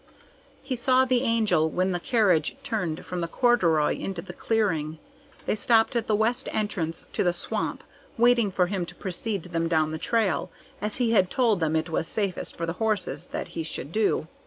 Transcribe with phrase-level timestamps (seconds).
[0.63, 4.97] He saw the Angel when the carriage turned from the corduroy into the clearing.
[5.45, 7.83] They stopped at the west entrance to the swamp,
[8.17, 10.49] waiting for him to precede them down the trail,
[10.81, 14.27] as he had told them it was safest for the horse that he should do.